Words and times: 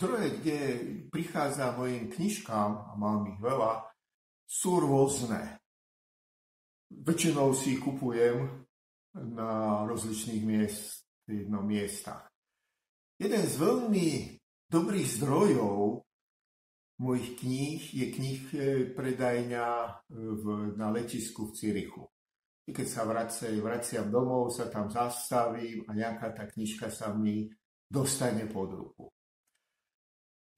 zdroje, 0.00 0.40
kde 0.40 0.58
prichádza 1.12 1.76
mojim 1.76 2.08
knižkám, 2.08 2.70
a 2.88 2.92
mám 2.96 3.28
ich 3.28 3.36
veľa, 3.36 3.84
sú 4.48 4.80
rôzne. 4.80 5.60
Väčšinou 6.88 7.52
si 7.52 7.76
ich 7.76 7.84
kupujem 7.84 8.64
na 9.12 9.84
rozličných 9.84 10.40
miest, 10.40 11.04
no, 11.28 11.60
miestach. 11.60 12.32
Jeden 13.20 13.44
z 13.44 13.54
veľmi 13.60 14.08
dobrých 14.72 15.08
zdrojov 15.20 16.00
mojich 16.96 17.36
kníh 17.36 17.82
je 17.84 18.06
knih 18.16 18.40
e, 18.56 18.58
predajňa 18.96 19.66
e, 19.68 19.90
v, 20.16 20.44
na 20.80 20.88
letisku 20.88 21.52
v 21.52 21.56
Cirichu. 21.60 22.08
I 22.64 22.72
keď 22.72 22.86
sa 22.88 23.04
vracia, 23.04 23.52
vraciam 23.60 24.08
domov, 24.08 24.48
sa 24.48 24.72
tam 24.72 24.88
zastavím 24.88 25.84
a 25.84 25.92
nejaká 25.92 26.32
tá 26.32 26.48
knižka 26.48 26.88
sa 26.88 27.12
mi 27.12 27.52
dostane 27.84 28.48
pod 28.48 28.72
ruku. 28.72 29.12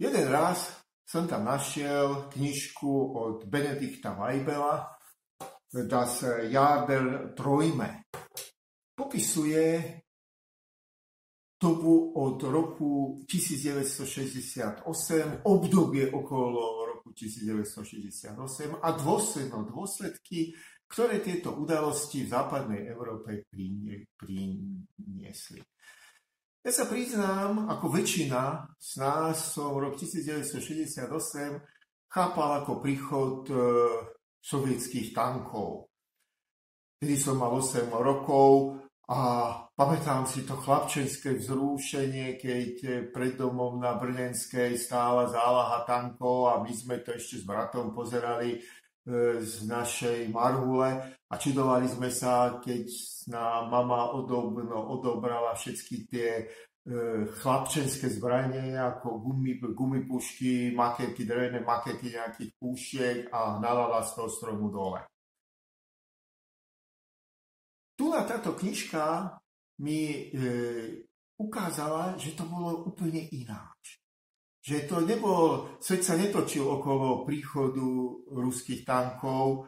Jeden 0.02 0.26
raz 0.34 0.82
som 1.06 1.30
tam 1.30 1.46
našiel 1.46 2.26
knižku 2.34 3.14
od 3.14 3.46
Benedikta 3.46 4.18
Weibela 4.18 4.98
Das 5.70 6.26
Jahr 6.50 6.90
der 6.90 7.30
Träume. 7.38 8.02
Popisuje 8.98 10.02
dobu 11.54 12.18
od 12.18 12.42
roku 12.42 13.22
1968, 13.30 14.82
obdobie 15.46 16.10
okolo 16.10 16.82
roku 16.98 17.14
1968 17.14 18.82
a 18.82 18.88
dôsledno 18.98 19.62
dôsledky, 19.70 20.50
ktoré 20.90 21.22
tieto 21.22 21.54
udalosti 21.54 22.26
v 22.26 22.28
západnej 22.34 22.90
Európe 22.90 23.46
priniesli. 24.18 25.62
Ja 26.62 26.70
sa 26.70 26.86
priznám, 26.86 27.66
ako 27.66 27.90
väčšina 27.90 28.70
z 28.78 29.02
nás 29.02 29.58
som 29.58 29.74
rok 29.74 29.98
1968 29.98 31.10
chápal 32.06 32.62
ako 32.62 32.78
príchod 32.78 33.50
e, 33.50 33.54
sovietských 34.38 35.10
tankov. 35.10 35.90
Vtedy 37.02 37.18
som 37.18 37.42
mal 37.42 37.50
8 37.50 37.90
rokov 37.90 38.78
a 39.10 39.50
pamätám 39.74 40.22
si 40.30 40.46
to 40.46 40.54
chlapčenské 40.54 41.34
vzrúšenie, 41.34 42.38
keď 42.38 43.10
pred 43.10 43.34
domom 43.34 43.82
na 43.82 43.98
Brnenskej 43.98 44.78
stála 44.78 45.26
zálaha 45.34 45.82
tankov 45.82 46.46
a 46.46 46.62
my 46.62 46.70
sme 46.70 47.02
to 47.02 47.10
ešte 47.10 47.42
s 47.42 47.44
bratom 47.44 47.90
pozerali 47.90 48.54
e, 48.54 48.58
z 49.42 49.66
našej 49.66 50.30
marhule 50.30 51.18
a 51.26 51.34
čudovali 51.34 51.90
sme 51.90 52.06
sa, 52.06 52.62
keď 52.62 52.86
na 53.34 53.66
mama 53.66 54.14
odobno, 54.14 54.78
odobrala 54.94 55.58
všetky 55.58 55.96
tie 56.06 56.30
e, 56.38 56.44
chlapčenské 57.26 58.06
zbranie 58.14 58.78
ako 58.78 59.18
gumy, 59.18 59.58
gumipušky, 59.58 60.70
makety, 60.70 61.26
drevené 61.26 61.66
makety 61.66 62.14
nejakých 62.14 62.50
púšiek 62.54 63.18
a 63.34 63.58
nalala 63.58 64.06
z 64.06 64.10
toho 64.22 64.30
stromu 64.30 64.70
dole. 64.70 65.02
Tu 67.98 68.06
na 68.06 68.22
táto 68.22 68.54
knižka 68.54 69.34
mi 69.82 70.30
e, 70.30 70.46
ukázala, 71.42 72.14
že 72.22 72.38
to 72.38 72.46
bolo 72.46 72.86
úplne 72.86 73.26
ináč. 73.34 74.01
Že 74.62 74.86
to 74.86 74.96
nebol, 75.02 75.74
svet 75.82 76.06
sa 76.06 76.14
netočil 76.14 76.62
okolo 76.62 77.26
príchodu 77.26 77.82
ruských 78.30 78.86
tankov 78.86 79.46
e, 79.58 79.60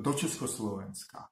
do 0.00 0.12
Československa. 0.16 1.28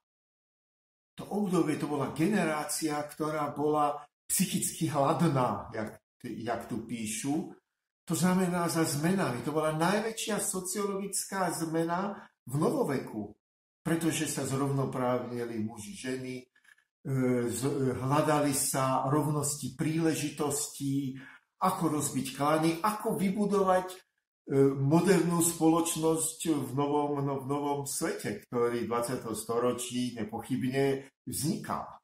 To 1.16 1.24
obdobie 1.32 1.80
to 1.80 1.88
bola 1.88 2.12
generácia, 2.12 3.00
ktorá 3.00 3.48
bola 3.56 4.04
psychicky 4.28 4.92
hladná, 4.92 5.72
jak, 5.72 5.97
jak 6.20 6.69
tu 6.69 6.84
píšu. 6.84 7.56
To 8.04 8.15
znamená 8.15 8.69
za 8.69 8.84
zmenami. 8.84 9.41
To 9.41 9.56
bola 9.56 9.72
najväčšia 9.72 10.36
sociologická 10.36 11.48
zmena 11.56 12.28
v 12.44 12.54
novoveku 12.60 13.32
pretože 13.86 14.26
sa 14.26 14.42
zrovnoprávnili 14.42 15.62
muži, 15.62 15.94
ženy, 15.94 16.42
e, 16.42 16.44
hľadali 18.03 18.50
sa 18.50 19.06
rovnosti 19.06 19.78
príležitostí, 19.78 21.15
ako 21.61 22.00
rozbiť 22.00 22.27
klany, 22.37 22.71
ako 22.84 23.17
vybudovať 23.17 23.87
e, 23.93 23.97
modernú 24.77 25.41
spoločnosť 25.41 26.53
v 26.53 26.71
novom, 26.77 27.25
no, 27.25 27.41
v 27.41 27.47
novom 27.49 27.81
svete, 27.89 28.44
ktorý 28.47 28.84
v 28.84 28.91
20. 28.93 29.25
storočí 29.33 30.16
nepochybne 30.21 31.09
vznikal. 31.25 31.97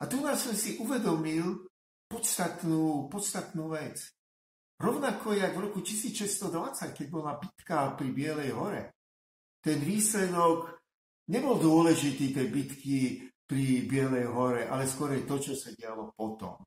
A 0.00 0.02
tu 0.10 0.18
nás 0.20 0.42
som 0.42 0.52
si 0.52 0.76
uvedomil 0.82 1.64
podstatnú, 2.10 3.06
podstatnú 3.08 3.72
vec. 3.72 4.02
Rovnako 4.74 5.38
jak 5.38 5.54
v 5.54 5.64
roku 5.70 5.80
1620, 5.80 6.98
keď 6.98 7.06
bola 7.08 7.38
bitka 7.38 7.94
pri 7.94 8.10
Bielej 8.10 8.50
hore, 8.52 8.82
ten 9.62 9.80
výsledok 9.80 10.82
nebol 11.30 11.56
dôležitý 11.56 12.34
tej 12.34 12.46
bitky 12.50 12.98
pri 13.46 13.86
Bielej 13.88 14.26
hore, 14.28 14.66
ale 14.68 14.84
skôr 14.84 15.14
to, 15.24 15.40
čo 15.40 15.54
sa 15.56 15.72
dialo 15.72 16.12
potom. 16.12 16.58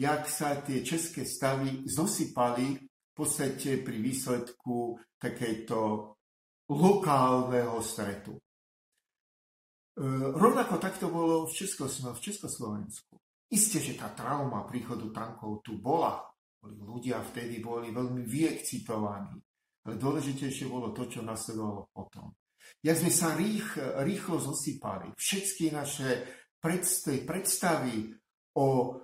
Jak 0.00 0.24
sa 0.32 0.56
tie 0.64 0.80
české 0.80 1.28
stavy 1.28 1.84
zosypali 1.84 2.80
v 2.80 3.12
podstate 3.12 3.84
pri 3.84 4.00
výsledku 4.00 4.96
takejto 5.20 5.78
lokálneho 6.72 7.76
stretu. 7.84 8.32
E, 8.32 8.40
rovnako 10.32 10.80
takto 10.80 11.12
bolo 11.12 11.44
v, 11.44 11.52
Českoslo- 11.52 12.16
v 12.16 12.20
Československu. 12.22 13.20
Isté, 13.50 13.82
že 13.82 13.98
tá 13.98 14.08
trauma 14.14 14.64
príchodu 14.64 15.04
tankov 15.12 15.60
tu 15.60 15.76
bola. 15.82 16.24
Ľudia 16.64 17.20
vtedy 17.20 17.60
boli 17.60 17.92
veľmi 17.92 18.24
vyexcitovaní. 18.24 19.36
Ale 19.84 19.94
dôležitejšie 19.98 20.70
bolo 20.70 20.94
to, 20.96 21.10
čo 21.10 21.20
nasledovalo 21.20 21.90
potom. 21.92 22.30
Jak 22.80 22.96
sme 22.96 23.12
sa 23.12 23.34
rých, 23.34 23.76
rýchlo 24.06 24.38
zosypali. 24.38 25.12
Všetky 25.18 25.74
naše 25.74 26.24
predstavy, 27.26 28.14
o, 28.54 28.94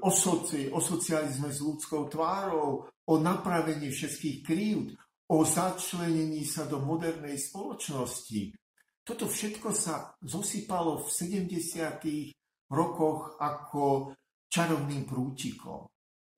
o, 0.00 0.10
soci, 0.10 0.72
o 0.72 0.80
socializme 0.80 1.52
s 1.52 1.60
ľudskou 1.60 2.08
tvárou, 2.08 2.88
o 2.88 3.14
napravení 3.20 3.92
všetkých 3.92 4.38
krívd, 4.40 4.88
o 5.30 5.44
začlenení 5.44 6.42
sa 6.48 6.66
do 6.66 6.80
modernej 6.82 7.38
spoločnosti. 7.38 8.56
Toto 9.04 9.26
všetko 9.28 9.68
sa 9.70 10.14
zosypalo 10.22 11.04
v 11.04 11.08
70. 11.08 12.70
rokoch 12.70 13.36
ako 13.38 14.14
čarovným 14.50 15.06
prútikom. 15.06 15.86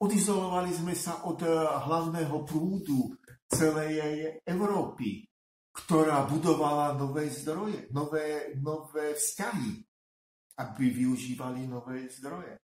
Odizolovali 0.03 0.73
sme 0.75 0.95
sa 0.99 1.25
od 1.31 1.41
eh, 1.47 1.53
hlavného 1.89 2.43
prúdu 2.43 3.15
celej 3.47 4.41
Európy, 4.43 5.25
ktorá 5.73 6.29
budovala 6.29 6.97
nové 6.99 7.33
zdroje, 7.33 7.89
nové, 7.95 8.57
nové 8.61 9.17
vzťahy, 9.17 9.73
aby 10.61 10.85
využívali 10.91 11.65
nové 11.65 12.09
zdroje. 12.13 12.62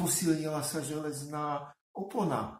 Posilnila 0.00 0.64
sa 0.64 0.80
železná 0.80 1.68
opona. 1.92 2.56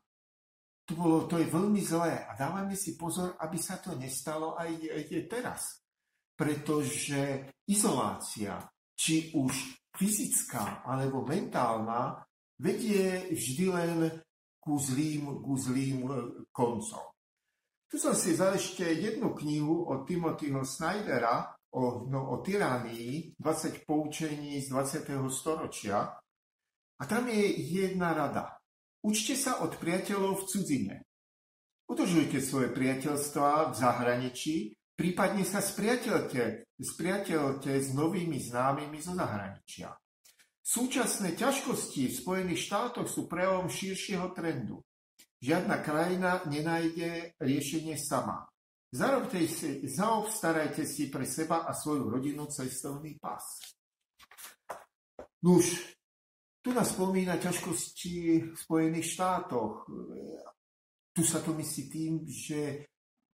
To, 0.85 0.93
bolo, 0.93 1.25
to 1.25 1.41
je 1.41 1.49
veľmi 1.49 1.81
zlé 1.81 2.29
a 2.29 2.37
dávame 2.37 2.77
si 2.77 3.01
pozor, 3.01 3.41
aby 3.41 3.57
sa 3.57 3.81
to 3.81 3.97
nestalo 3.97 4.61
aj, 4.61 4.69
aj 4.69 5.05
teraz. 5.25 5.81
Pretože 6.37 7.49
izolácia, 7.65 8.61
či 8.93 9.33
už 9.33 9.81
fyzická 9.97 10.85
alebo 10.85 11.25
mentálna, 11.25 12.21
vedie 12.61 13.33
vždy 13.33 13.67
len 13.73 13.97
ku 14.61 14.77
zlým, 14.77 15.41
ku 15.41 15.57
zlým 15.57 16.05
e, 16.05 16.13
koncom. 16.53 17.05
Tu 17.89 17.97
som 17.97 18.13
si 18.13 18.37
vzal 18.37 18.61
ešte 18.61 18.85
jednu 18.85 19.33
knihu 19.35 19.89
od 19.89 20.05
Timothyho 20.05 20.63
Snydera 20.63 21.49
o, 21.75 22.07
no, 22.07 22.31
o 22.31 22.37
tyranii, 22.45 23.35
20 23.41 23.83
poučení 23.89 24.61
z 24.61 24.69
20. 24.69 25.11
storočia. 25.33 26.21
A 27.01 27.09
tam 27.09 27.29
je 27.33 27.49
jedna 27.57 28.13
rada. 28.13 28.61
Učte 29.01 29.33
sa 29.33 29.65
od 29.65 29.81
priateľov 29.81 30.45
v 30.45 30.47
cudzine. 30.53 30.97
Udržujte 31.89 32.39
svoje 32.45 32.69
priateľstvá 32.71 33.73
v 33.73 33.75
zahraničí, 33.75 34.57
prípadne 34.95 35.43
sa 35.43 35.65
spriateľte, 35.65 36.69
spriateľte 36.77 37.73
s 37.81 37.97
novými 37.97 38.37
známymi 38.37 39.01
zo 39.01 39.17
zahraničia. 39.17 39.91
Súčasné 40.61 41.35
ťažkosti 41.35 42.13
v 42.13 42.15
Spojených 42.15 42.69
štátoch 42.69 43.09
sú 43.09 43.27
prejavom 43.27 43.67
širšieho 43.67 44.31
trendu. 44.37 44.85
Žiadna 45.41 45.81
krajina 45.81 46.45
nenájde 46.47 47.35
riešenie 47.41 47.97
sama. 47.97 48.45
Zarobte 48.93 49.41
si, 49.49 49.83
zaobstarajte 49.89 50.85
si 50.85 51.09
pre 51.09 51.25
seba 51.25 51.65
a 51.65 51.73
svoju 51.73 52.13
rodinu 52.13 52.47
cestovný 52.47 53.17
pas. 53.17 53.43
Nuž, 55.43 55.97
tu 56.61 56.73
nás 56.77 56.93
spomína 56.93 57.41
ťažkosti 57.41 58.15
v 58.53 58.57
Spojených 58.57 59.17
štátoch. 59.17 59.89
Tu 61.11 61.23
sa 61.25 61.41
to 61.41 61.57
myslí 61.57 61.83
tým, 61.89 62.13
že 62.29 62.85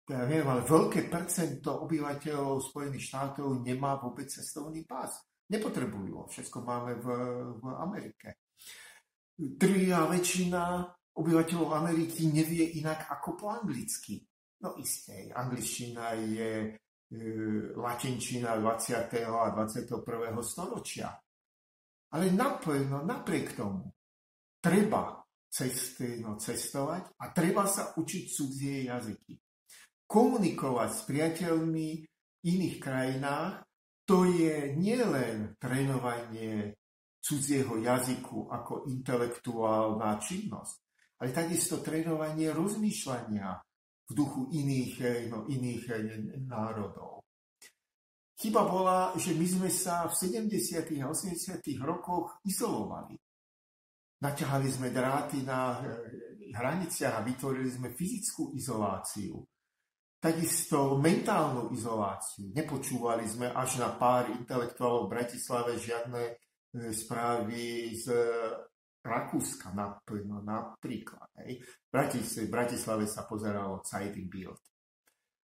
ja 0.06 0.22
neviem, 0.22 0.46
ale 0.46 0.62
veľké 0.62 1.10
percento 1.10 1.82
obyvateľov 1.82 2.62
Spojených 2.62 3.10
štátov 3.10 3.66
nemá 3.66 3.98
vôbec 3.98 4.30
cestovný 4.30 4.86
pás. 4.86 5.18
Nepotrebujú 5.50 6.12
ho, 6.22 6.24
všetko 6.30 6.58
máme 6.62 6.94
v, 7.02 7.06
v 7.58 7.64
Amerike. 7.82 8.38
Drvivá 9.34 10.06
väčšina 10.06 10.62
obyvateľov 11.18 11.74
Ameriky 11.74 12.30
nevie 12.30 12.78
inak 12.78 13.10
ako 13.10 13.28
po 13.34 13.46
anglicky. 13.50 14.22
No 14.62 14.78
isté, 14.78 15.34
angličtina 15.34 16.14
je 16.14 16.50
e, 16.64 17.18
latinčina 17.74 18.56
20. 18.62 19.10
a 19.26 19.50
21. 19.50 19.90
storočia. 20.46 21.10
Ale 22.14 22.30
naplno, 22.30 23.02
napriek 23.02 23.58
tomu 23.58 23.90
treba 24.62 25.26
cesty, 25.46 26.20
no, 26.20 26.36
cestovať 26.36 27.16
a 27.22 27.24
treba 27.30 27.64
sa 27.64 27.94
učiť 27.96 28.24
cudzie 28.28 28.86
jazyky. 28.86 29.34
Komunikovať 30.06 30.90
s 30.92 31.00
priateľmi 31.08 31.88
v 32.02 32.44
iných 32.46 32.76
krajinách, 32.78 33.66
to 34.06 34.22
je 34.30 34.78
nielen 34.78 35.58
trénovanie 35.58 36.78
cudzieho 37.18 37.82
jazyku 37.82 38.46
ako 38.46 38.86
intelektuálna 38.86 40.14
činnosť, 40.22 40.76
ale 41.18 41.34
takisto 41.34 41.82
trénovanie 41.82 42.54
rozmýšľania 42.54 43.50
v 44.06 44.10
duchu 44.14 44.46
iných, 44.54 44.94
no, 45.26 45.50
iných 45.50 45.84
eh, 45.90 46.02
národov. 46.46 47.15
Chyba 48.36 48.68
bola, 48.68 49.16
že 49.16 49.32
my 49.32 49.46
sme 49.48 49.70
sa 49.72 50.04
v 50.04 50.12
70. 50.12 51.00
a 51.00 51.08
80. 51.08 51.64
rokoch 51.80 52.36
izolovali. 52.44 53.16
Naťahali 54.20 54.68
sme 54.68 54.92
dráty 54.92 55.40
na 55.40 55.80
eh, 55.80 56.52
hraniciach 56.52 57.20
a 57.20 57.24
vytvorili 57.24 57.68
sme 57.72 57.96
fyzickú 57.96 58.52
izoláciu. 58.52 59.40
Takisto 60.16 60.96
mentálnu 60.96 61.72
izoláciu. 61.72 62.52
Nepočúvali 62.52 63.28
sme 63.28 63.52
až 63.52 63.80
na 63.80 63.92
pár 63.92 64.32
intelektuálov 64.32 65.08
v 65.08 65.12
Bratislave 65.12 65.76
žiadne 65.76 66.40
správy 66.92 67.94
z 67.96 68.12
Rakúska 69.06 69.70
naplno, 69.70 70.42
napríklad. 70.42 71.30
Hej. 71.46 71.62
V 71.62 72.50
Bratislave 72.50 73.06
sa 73.06 73.22
pozeralo 73.22 73.80
Bild. 74.26 74.58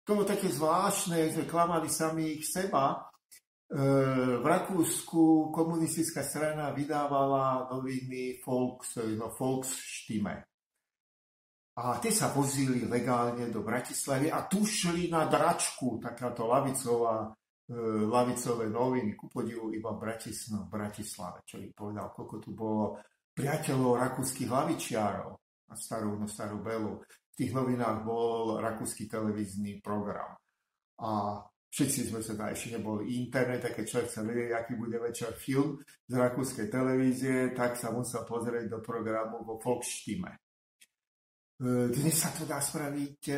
To 0.04 0.20
bolo 0.20 0.28
také 0.28 0.52
zvláštne, 0.52 1.32
že 1.32 1.48
klamali 1.48 1.88
samých 1.88 2.44
seba. 2.44 2.92
E, 2.92 3.80
v 4.36 4.44
Rakúsku 4.44 5.48
komunistická 5.48 6.20
strana 6.20 6.76
vydávala 6.76 7.72
noviny 7.72 8.44
Volks, 8.44 9.00
no, 9.16 9.32
Volksstimme. 9.32 10.44
A 11.74 11.98
tie 11.98 12.12
sa 12.12 12.30
vozili 12.30 12.84
legálne 12.84 13.48
do 13.48 13.64
Bratislavy 13.64 14.28
a 14.28 14.44
tu 14.44 14.62
šli 14.62 15.08
na 15.08 15.24
dračku, 15.24 15.96
takáto 15.96 16.44
lavicová, 16.52 17.32
e, 17.64 17.74
lavicové 18.04 18.68
noviny, 18.68 19.16
ku 19.16 19.32
podivu 19.32 19.72
iba 19.72 19.88
v 19.96 20.04
Bratislave, 20.68 21.48
čo 21.48 21.64
by 21.64 21.68
povedal, 21.72 22.12
koľko 22.12 22.36
tu 22.44 22.52
bolo 22.52 23.00
priateľov 23.32 23.98
rakúskych 24.04 24.52
hlavičiarov 24.52 25.43
na 25.68 25.76
starú, 25.76 26.16
na 26.18 26.28
starú 26.28 26.60
Belu. 26.60 27.00
V 27.04 27.34
tých 27.34 27.52
novinách 27.52 28.06
bol 28.06 28.62
rakúsky 28.62 29.10
televízny 29.10 29.82
program. 29.82 30.38
A 31.02 31.42
všetci 31.74 32.14
sme 32.14 32.22
sa 32.22 32.38
tam 32.38 32.54
ešte 32.54 32.78
neboli 32.78 33.18
internet, 33.18 33.66
a 33.66 33.74
keď 33.74 33.84
človek 33.84 34.10
sa 34.10 34.22
vedieť, 34.22 34.50
aký 34.54 34.72
bude 34.78 34.96
večer 35.02 35.34
film 35.34 35.82
z 36.06 36.14
rakúskej 36.14 36.70
televízie, 36.70 37.50
tak 37.50 37.74
sa 37.74 37.90
musel 37.90 38.22
pozrieť 38.22 38.70
do 38.70 38.78
programu 38.78 39.42
vo 39.42 39.58
Volksstimme. 39.58 40.30
E, 40.30 41.90
dnes 41.90 42.14
sa 42.14 42.30
to 42.30 42.46
dá 42.46 42.62
spraviť 42.62 43.20
e, 43.26 43.34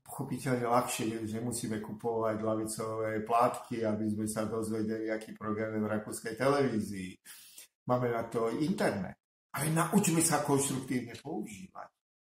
pochopiteľne 0.00 0.64
ľahšie, 0.64 1.28
že 1.28 1.36
nemusíme 1.36 1.76
kupovať 1.84 2.36
lavicové 2.40 3.20
plátky, 3.20 3.84
aby 3.84 4.04
sme 4.08 4.24
sa 4.24 4.48
dozvedeli, 4.48 5.12
aký 5.12 5.36
program 5.36 5.76
je 5.76 5.80
v 5.84 5.92
rakúskej 5.92 6.34
televízii 6.40 7.12
Máme 7.86 8.10
na 8.10 8.22
to 8.22 8.50
internet. 8.50 9.16
Ale 9.52 9.68
naučme 9.68 10.24
sa 10.24 10.40
konštruktívne 10.40 11.12
používať. 11.20 11.88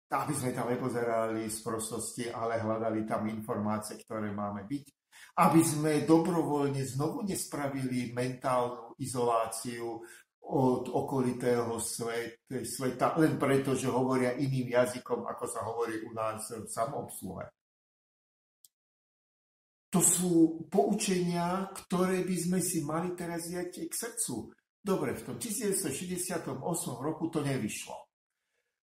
Aby 0.08 0.34
sme 0.38 0.56
tam 0.56 0.72
nepozerali 0.72 1.52
z 1.52 1.60
prostosti, 1.66 2.32
ale 2.32 2.62
hľadali 2.62 3.04
tam 3.04 3.28
informácie, 3.28 4.00
ktoré 4.00 4.32
máme 4.32 4.64
byť. 4.64 4.86
Aby 5.42 5.62
sme 5.66 6.06
dobrovoľne 6.06 6.86
znovu 6.86 7.26
nespravili 7.26 8.14
mentálnu 8.14 8.96
izoláciu 9.02 10.00
od 10.48 10.88
okolitého 10.88 11.76
sveta, 12.64 13.20
len 13.20 13.36
preto, 13.36 13.76
že 13.76 13.92
hovoria 13.92 14.32
iným 14.40 14.72
jazykom, 14.80 15.28
ako 15.28 15.46
sa 15.46 15.60
hovorí 15.68 16.00
u 16.08 16.16
nás 16.16 16.48
v 16.56 16.72
samobsluhe. 16.72 17.52
To 19.92 20.00
sú 20.00 20.64
poučenia, 20.72 21.68
ktoré 21.76 22.24
by 22.24 22.38
sme 22.40 22.60
si 22.64 22.80
mali 22.84 23.12
teraz 23.12 23.52
jať 23.52 23.88
k 23.88 23.94
srdcu. 23.94 24.56
Dobre, 24.82 25.18
v 25.18 25.24
tom 25.24 25.36
1968 25.36 26.48
roku 27.04 27.28
to 27.28 27.44
nevyšlo. 27.44 28.08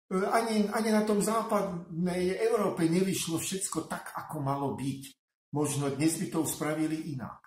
E, 0.09 0.25
ani, 0.25 0.65
ani 0.73 0.89
na 0.89 1.05
tom 1.05 1.21
západnej 1.21 2.39
Európe 2.41 2.89
nevyšlo 2.89 3.37
všetko 3.37 3.85
tak, 3.85 4.15
ako 4.17 4.41
malo 4.41 4.73
byť. 4.73 5.01
Možno 5.53 5.93
dnes 5.93 6.17
by 6.17 6.27
to 6.29 6.45
spravili 6.45 7.13
inak. 7.13 7.41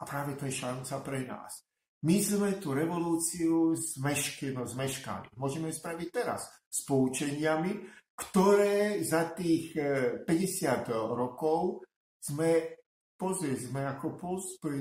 A 0.00 0.02
práve 0.04 0.36
to 0.36 0.44
je 0.48 0.54
šanca 0.54 0.94
pre 1.00 1.24
nás. 1.24 1.64
My 2.04 2.20
sme 2.20 2.60
tú 2.60 2.76
revolúciu 2.76 3.72
zmeškali, 3.72 4.52
no, 4.52 4.68
zmeškali. 4.68 5.32
Môžeme 5.40 5.72
spraviť 5.72 6.08
teraz 6.12 6.46
s 6.68 6.84
poučeniami, 6.84 7.80
ktoré 8.16 9.00
za 9.04 9.32
tých 9.36 9.76
50 9.76 10.28
e, 10.28 10.92
rokov 10.92 11.84
sme, 12.20 12.80
pozri, 13.16 13.56
sme 13.56 13.84
ako 13.88 14.16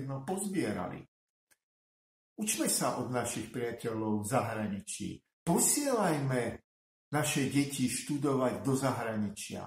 no, 0.07 0.23
pozbierali. 0.23 1.03
Učme 2.35 2.67
sa 2.67 2.99
od 2.99 3.15
našich 3.15 3.47
priateľov 3.47 4.23
v 4.23 4.27
zahraničí. 4.27 5.07
Posielajme 5.47 6.41
naše 7.15 7.47
deti 7.47 7.87
študovať 7.87 8.59
do 8.59 8.73
zahraničia. 8.75 9.63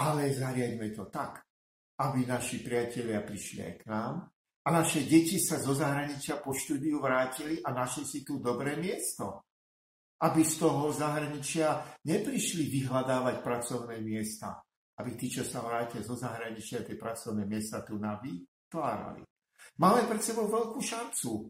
Ale 0.00 0.32
zariadme 0.32 0.88
to 0.96 1.12
tak, 1.12 1.44
aby 2.00 2.24
naši 2.24 2.64
priatelia 2.64 3.20
prišli 3.20 3.60
aj 3.60 3.74
k 3.76 3.84
nám 3.92 4.14
a 4.64 4.68
naše 4.72 5.04
deti 5.04 5.36
sa 5.36 5.60
zo 5.60 5.76
zahraničia 5.76 6.40
po 6.40 6.56
štúdiu 6.56 6.96
vrátili 6.96 7.60
a 7.60 7.76
našli 7.76 8.08
si 8.08 8.20
tu 8.24 8.40
dobré 8.40 8.80
miesto. 8.80 9.44
Aby 10.20 10.44
z 10.44 10.64
toho 10.64 10.92
zahraničia 10.92 12.00
neprišli 12.08 12.72
vyhľadávať 12.72 13.40
pracovné 13.44 14.00
miesta. 14.00 14.64
Aby 14.96 15.16
tí, 15.16 15.32
čo 15.32 15.44
sa 15.44 15.60
vrátia 15.60 16.00
zo 16.00 16.16
zahraničia, 16.16 16.84
tie 16.84 16.96
pracovné 16.96 17.44
miesta 17.44 17.84
tu 17.84 17.96
vytvárali. 18.00 19.24
Máme 19.78 20.08
pred 20.10 20.22
sebou 20.24 20.50
veľkú 20.50 20.80
šancu. 20.82 21.46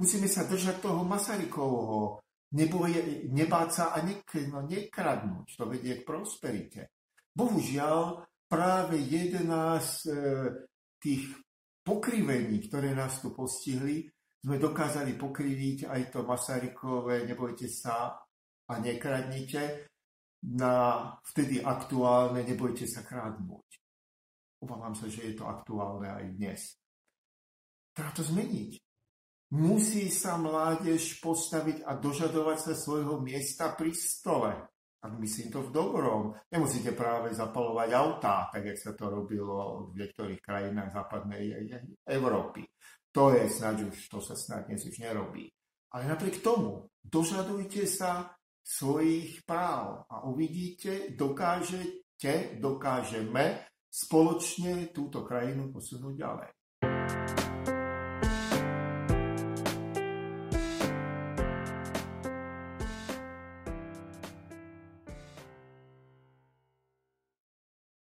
Musíme 0.00 0.26
sa 0.26 0.48
držať 0.48 0.82
toho 0.82 1.06
Masarykovho, 1.06 2.24
neboje, 2.54 3.28
nebáť 3.30 3.68
sa 3.70 3.84
a 3.94 4.02
nek, 4.02 4.26
no, 4.50 4.66
nekradnúť. 4.66 5.46
To 5.58 5.64
vedie 5.70 6.02
k 6.02 6.06
prosperite. 6.06 6.94
Bohužiaľ, 7.34 8.26
práve 8.46 8.98
jedna 9.02 9.78
z 9.82 9.94
e, 10.06 10.14
tých 10.98 11.30
pokrivení, 11.82 12.62
ktoré 12.66 12.94
nás 12.94 13.18
tu 13.18 13.34
postihli, 13.34 14.06
sme 14.44 14.60
dokázali 14.60 15.16
pokriviť 15.18 15.90
aj 15.90 16.00
to 16.14 16.20
Masarykové, 16.22 17.26
nebojte 17.26 17.66
sa 17.66 18.18
a 18.64 18.72
nekradnite, 18.78 19.88
na 20.44 21.08
vtedy 21.24 21.64
aktuálne, 21.64 22.44
nebojte 22.44 22.84
sa 22.84 23.00
kradnúť. 23.00 23.68
Obávam 24.60 24.92
sa, 24.92 25.08
že 25.08 25.32
je 25.32 25.34
to 25.40 25.48
aktuálne 25.48 26.04
aj 26.04 26.24
dnes. 26.36 26.60
Treba 27.94 28.10
to 28.10 28.26
zmeniť. 28.26 28.70
Musí 29.54 30.10
sa 30.10 30.34
mládež 30.34 31.22
postaviť 31.22 31.86
a 31.86 31.94
dožadovať 31.94 32.58
sa 32.58 32.74
svojho 32.74 33.22
miesta 33.22 33.70
pri 33.78 33.94
stole. 33.94 34.50
A 35.04 35.12
myslím 35.20 35.52
to 35.52 35.62
v 35.62 35.70
dobrom. 35.70 36.34
Nemusíte 36.50 36.90
práve 36.96 37.30
zapalovať 37.30 37.88
autá, 37.94 38.50
tak 38.50 38.66
jak 38.66 38.78
sa 38.80 38.96
to 38.98 39.12
robilo 39.12 39.92
v 39.94 40.02
niektorých 40.02 40.40
krajinách 40.42 40.90
západnej 40.90 41.70
Európy. 42.02 42.66
To 43.14 43.30
je 43.30 43.46
snáď 43.46 43.94
už, 43.94 44.10
to 44.10 44.18
sa 44.18 44.34
snad 44.34 44.66
dnes 44.66 44.82
už 44.82 44.98
nerobí. 44.98 45.46
Ale 45.94 46.10
napriek 46.10 46.42
tomu, 46.42 46.90
dožadujte 46.98 47.86
sa 47.86 48.34
svojich 48.58 49.46
práv 49.46 50.02
a 50.10 50.26
uvidíte, 50.26 51.14
dokážete, 51.14 52.58
dokážeme 52.58 53.70
spoločne 53.86 54.90
túto 54.90 55.22
krajinu 55.22 55.70
posunúť 55.70 56.14
ďalej. 56.18 56.50